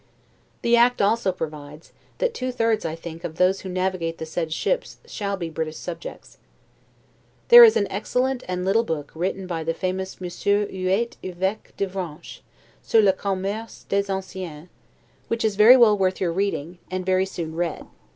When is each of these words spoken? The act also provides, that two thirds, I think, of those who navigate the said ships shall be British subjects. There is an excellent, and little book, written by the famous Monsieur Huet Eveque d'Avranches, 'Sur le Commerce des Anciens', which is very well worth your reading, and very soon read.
The 0.63 0.75
act 0.75 0.99
also 0.99 1.31
provides, 1.31 1.93
that 2.17 2.33
two 2.33 2.51
thirds, 2.51 2.85
I 2.85 2.95
think, 2.95 3.23
of 3.23 3.35
those 3.35 3.61
who 3.61 3.69
navigate 3.69 4.17
the 4.17 4.25
said 4.25 4.51
ships 4.51 4.97
shall 5.05 5.37
be 5.37 5.47
British 5.47 5.77
subjects. 5.77 6.39
There 7.49 7.63
is 7.63 7.77
an 7.77 7.85
excellent, 7.91 8.43
and 8.47 8.65
little 8.65 8.83
book, 8.83 9.11
written 9.13 9.45
by 9.45 9.63
the 9.63 9.75
famous 9.75 10.19
Monsieur 10.19 10.65
Huet 10.65 11.17
Eveque 11.21 11.77
d'Avranches, 11.77 12.39
'Sur 12.81 13.01
le 13.01 13.13
Commerce 13.13 13.85
des 13.89 14.09
Anciens', 14.11 14.69
which 15.27 15.45
is 15.45 15.55
very 15.55 15.77
well 15.77 15.95
worth 15.95 16.19
your 16.19 16.33
reading, 16.33 16.79
and 16.89 17.05
very 17.05 17.27
soon 17.27 17.53
read. 17.53 17.85